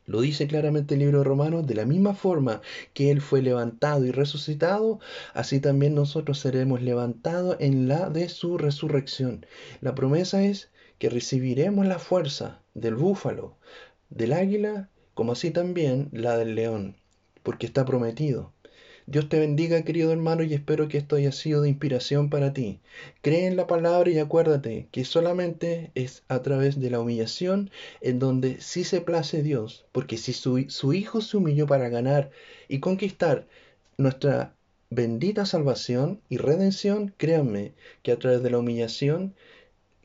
Lo 0.06 0.22
dice 0.22 0.48
claramente 0.48 0.96
el 0.96 1.02
libro 1.02 1.20
de 1.20 1.24
Romanos, 1.24 1.66
de 1.66 1.76
la 1.76 1.86
misma 1.86 2.14
forma 2.14 2.62
que 2.94 3.10
Él 3.10 3.22
fue 3.22 3.42
levantado 3.42 4.06
y 4.06 4.12
resucitado, 4.12 5.00
así 5.34 5.60
también 5.60 5.96
nosotros 5.96 6.40
seremos 6.40 6.82
levantados 6.82 7.58
en 7.60 7.88
la 7.88 8.10
de 8.10 8.30
su 8.30 8.58
resurrección. 8.58 9.46
La 9.82 9.96
promesa 9.96 10.44
es 10.44 10.72
que 10.98 11.10
recibiremos 11.10 11.86
la 11.86 12.00
fuerza 12.00 12.62
del 12.74 12.96
búfalo, 12.96 13.58
del 14.10 14.34
águila 14.34 14.90
como 15.14 15.34
así 15.34 15.52
también 15.52 16.10
la 16.12 16.38
del 16.38 16.56
león, 16.56 16.96
porque 17.44 17.66
está 17.66 17.86
prometido. 17.86 18.53
Dios 19.06 19.30
te 19.30 19.40
bendiga, 19.40 19.84
querido 19.84 20.12
hermano, 20.12 20.44
y 20.44 20.54
espero 20.54 20.88
que 20.88 20.98
esto 20.98 21.16
haya 21.16 21.32
sido 21.32 21.62
de 21.62 21.70
inspiración 21.70 22.30
para 22.30 22.54
ti. 22.54 22.80
Cree 23.22 23.48
en 23.48 23.56
la 23.56 23.68
palabra 23.68 24.10
y 24.10 24.20
acuérdate 24.20 24.88
que 24.92 25.06
solamente 25.06 25.92
es 25.96 26.24
a 26.28 26.42
través 26.42 26.80
de 26.80 26.90
la 26.90 27.00
humillación 27.00 27.70
en 28.02 28.20
donde 28.20 28.62
sí 28.62 28.84
se 28.84 29.02
place 29.02 29.44
Dios, 29.44 29.86
porque 29.92 30.18
si 30.18 30.34
su, 30.34 30.66
su 30.70 30.94
Hijo 30.94 31.22
se 31.22 31.38
humilló 31.38 31.68
para 31.68 31.90
ganar 31.90 32.32
y 32.68 32.80
conquistar 32.80 33.48
nuestra 33.98 34.54
bendita 34.90 35.46
salvación 35.46 36.22
y 36.30 36.38
redención, 36.38 37.14
créanme 37.18 37.74
que 38.04 38.12
a 38.12 38.20
través 38.20 38.44
de 38.44 38.50
la 38.52 38.60
humillación 38.60 39.34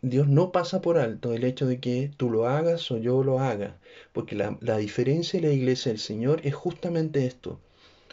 Dios 0.01 0.29
no 0.29 0.53
pasa 0.53 0.81
por 0.81 0.97
alto 0.97 1.35
el 1.35 1.43
hecho 1.43 1.67
de 1.67 1.81
que 1.81 2.11
tú 2.17 2.31
lo 2.31 2.47
hagas 2.47 2.89
o 2.93 2.99
yo 2.99 3.25
lo 3.25 3.41
haga, 3.41 3.79
porque 4.13 4.37
la, 4.37 4.79
diferencia 4.79 5.41
de 5.41 5.49
la 5.49 5.53
iglesia 5.53 5.91
del 5.91 5.99
Señor 5.99 6.41
es 6.45 6.55
justamente 6.55 7.27
esto, 7.27 7.59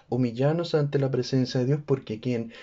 humillarnos 0.09 0.75
ante 0.75 0.99
la 0.99 1.11
presencia 1.11 1.59
de 1.59 1.65
Dios 1.67 1.79
porque 1.85 2.19
quien 2.19 2.53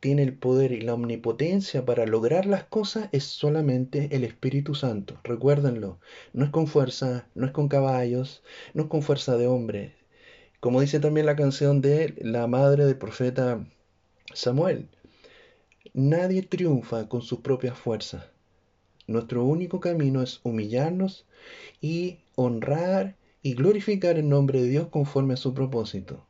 tiene 0.00 0.22
el 0.22 0.34
poder 0.34 0.72
y 0.72 0.80
la 0.80 0.94
omnipotencia 0.94 1.84
para 1.84 2.06
lograr 2.06 2.46
las 2.46 2.64
cosas 2.64 3.08
es 3.12 3.24
solamente 3.24 4.14
el 4.14 4.24
Espíritu 4.24 4.74
Santo. 4.74 5.18
Recuérdenlo, 5.24 5.98
no 6.32 6.44
es 6.44 6.50
con 6.50 6.68
fuerza, 6.68 7.26
no 7.34 7.46
es 7.46 7.52
con 7.52 7.68
caballos, 7.68 8.42
no 8.74 8.84
es 8.84 8.88
con 8.88 9.02
fuerza 9.02 9.36
de 9.36 9.48
hombre. 9.48 9.96
Como 10.60 10.80
dice 10.80 11.00
también 11.00 11.26
la 11.26 11.36
canción 11.36 11.80
de 11.80 12.14
la 12.20 12.46
madre 12.46 12.84
del 12.84 12.96
profeta 12.96 13.64
Samuel, 14.34 14.88
nadie 15.94 16.42
triunfa 16.42 17.08
con 17.08 17.22
sus 17.22 17.40
propias 17.40 17.76
fuerzas. 17.76 18.24
Nuestro 19.08 19.44
único 19.44 19.80
camino 19.80 20.22
es 20.22 20.40
humillarnos 20.44 21.26
y 21.80 22.18
honrar 22.36 23.16
y 23.42 23.54
glorificar 23.54 24.18
el 24.18 24.28
nombre 24.28 24.60
de 24.60 24.68
Dios 24.68 24.88
conforme 24.88 25.34
a 25.34 25.38
su 25.38 25.54
propósito. 25.54 26.27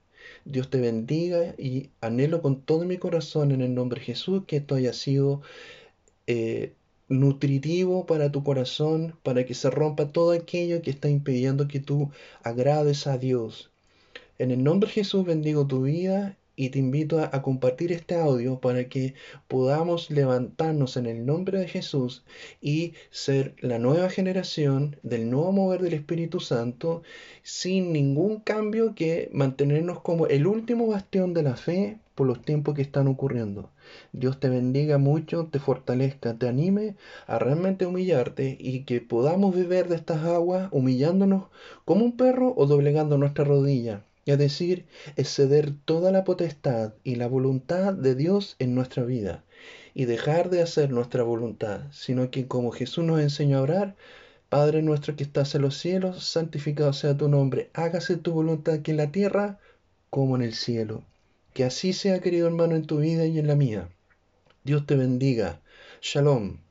Dios 0.48 0.70
te 0.70 0.80
bendiga 0.80 1.54
y 1.58 1.90
anhelo 2.00 2.40
con 2.40 2.62
todo 2.62 2.84
mi 2.84 2.96
corazón 2.96 3.52
en 3.52 3.60
el 3.60 3.74
nombre 3.74 4.00
de 4.00 4.06
Jesús 4.06 4.44
que 4.46 4.56
esto 4.56 4.76
haya 4.76 4.94
sido 4.94 5.42
eh, 6.26 6.72
nutritivo 7.08 8.06
para 8.06 8.32
tu 8.32 8.42
corazón, 8.42 9.14
para 9.22 9.44
que 9.44 9.52
se 9.54 9.70
rompa 9.70 10.10
todo 10.10 10.32
aquello 10.32 10.80
que 10.80 10.90
está 10.90 11.10
impidiendo 11.10 11.68
que 11.68 11.80
tú 11.80 12.10
agrades 12.42 13.06
a 13.06 13.18
Dios. 13.18 13.70
En 14.38 14.50
el 14.50 14.64
nombre 14.64 14.88
de 14.88 14.94
Jesús 14.94 15.26
bendigo 15.26 15.66
tu 15.66 15.82
vida 15.82 16.38
y 16.58 16.70
te 16.70 16.80
invito 16.80 17.20
a, 17.20 17.40
compartir 17.40 17.92
este 17.92 18.16
audio 18.16 18.58
para 18.58 18.88
que 18.88 19.14
podamos 19.46 20.10
levantarnos 20.10 20.96
en 20.96 21.06
el 21.06 21.24
nombre 21.24 21.60
de 21.60 21.68
Jesús 21.68 22.24
y 22.60 22.94
ser 23.10 23.54
la 23.60 23.78
nueva 23.78 24.10
generación 24.10 24.96
del 25.04 25.30
nuevo 25.30 25.52
mover 25.52 25.82
del 25.82 25.94
Espíritu 25.94 26.40
Santo 26.40 27.02
sin 27.44 27.92
ningún 27.92 28.40
cambio 28.40 28.96
que 28.96 29.30
mantenernos 29.32 30.00
como 30.00 30.26
el 30.26 30.48
último 30.48 30.88
bastión 30.88 31.32
de 31.32 31.44
la 31.44 31.54
fe 31.54 32.00
por 32.16 32.26
los 32.26 32.42
tiempos 32.42 32.74
que 32.74 32.82
están 32.82 33.06
ocurriendo. 33.06 33.70
Dios 34.12 34.40
te 34.40 34.48
bendiga 34.48 34.98
mucho, 34.98 35.46
te 35.46 35.60
fortalezca, 35.60 36.34
te 36.34 36.48
anime 36.48 36.96
a 37.28 37.38
realmente 37.38 37.86
humillarte 37.86 38.56
y 38.58 38.80
que 38.82 39.00
podamos 39.00 39.54
beber 39.54 39.86
de 39.88 39.94
estas 39.94 40.24
aguas 40.24 40.68
humillándonos 40.72 41.44
como 41.84 42.04
un 42.04 42.16
perro 42.16 42.52
o 42.56 42.66
doblegando 42.66 43.16
nuestra 43.16 43.44
rodilla 43.44 44.02
es 44.32 44.38
decir, 44.38 44.86
es 45.16 45.34
ceder 45.34 45.72
toda 45.84 46.12
la 46.12 46.24
potestad 46.24 46.94
y 47.04 47.16
la 47.16 47.26
voluntad 47.26 47.94
de 47.94 48.14
Dios 48.14 48.56
en 48.58 48.74
nuestra 48.74 49.04
vida 49.04 49.44
y 49.94 50.04
dejar 50.04 50.50
de 50.50 50.62
hacer 50.62 50.90
nuestra 50.90 51.22
voluntad, 51.22 51.82
sino 51.90 52.30
que 52.30 52.46
como 52.46 52.70
Jesús 52.70 53.04
nos 53.04 53.20
enseñó 53.20 53.58
a 53.58 53.62
orar, 53.62 53.96
Padre 54.48 54.82
nuestro 54.82 55.16
que 55.16 55.24
estás 55.24 55.54
en 55.54 55.62
los 55.62 55.76
cielos, 55.76 56.24
santificado 56.24 56.92
sea 56.92 57.16
tu 57.16 57.28
nombre, 57.28 57.70
hágase 57.74 58.16
tu 58.16 58.32
voluntad 58.32 58.74
aquí 58.74 58.92
en 58.92 58.96
la 58.96 59.12
tierra 59.12 59.58
como 60.10 60.36
en 60.36 60.42
el 60.42 60.54
cielo. 60.54 61.02
Que 61.52 61.64
así 61.64 61.92
sea, 61.92 62.20
querido 62.20 62.46
hermano, 62.46 62.76
en 62.76 62.86
tu 62.86 62.98
vida 62.98 63.26
y 63.26 63.38
en 63.38 63.46
la 63.46 63.56
mía. 63.56 63.88
Dios 64.64 64.86
te 64.86 64.96
bendiga. 64.96 65.60
Shalom. 66.00 66.67